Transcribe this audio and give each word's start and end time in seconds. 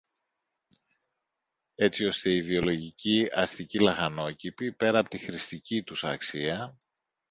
έτσι 1.75 2.05
ώστε 2.05 2.29
οι 2.31 2.41
βιολογικοί 2.41 3.27
αστικοί 3.31 3.79
λαχανόκηποι, 3.81 4.71
πέρα 4.71 4.99
από 4.99 5.09
τη 5.09 5.17
χρηστική 5.17 5.83
τους 5.83 6.03
αξία 6.03 6.77